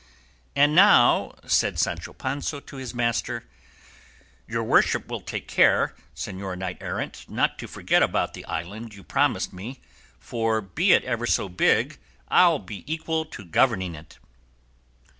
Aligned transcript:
And 0.55 0.73
now 0.73 1.35
said 1.45 1.77
Sancho 1.77 2.11
Panza 2.11 2.59
to 2.59 2.77
his 2.77 2.91
master, 2.91 3.47
"Your 4.47 4.63
worship 4.63 5.07
will 5.07 5.21
take 5.21 5.47
care, 5.47 5.93
Señor 6.15 6.57
Knight 6.57 6.79
errant, 6.81 7.25
not 7.29 7.59
to 7.59 7.67
forget 7.67 8.01
about 8.01 8.33
the 8.33 8.43
island 8.45 8.95
you 8.95 9.01
have 9.01 9.07
promised 9.09 9.53
me, 9.53 9.79
for 10.17 10.59
be 10.59 10.93
it 10.93 11.03
ever 11.03 11.27
so 11.27 11.47
big 11.49 11.99
I'll 12.29 12.57
be 12.57 12.83
equal 12.91 13.25
to 13.25 13.45
governing 13.45 13.93
it." 13.93 14.17